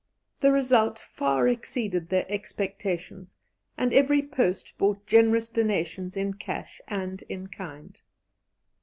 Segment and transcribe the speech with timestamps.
[0.39, 3.37] The result far exceeded their expectations,
[3.77, 8.01] and every post brought generous donations in cash and in kind.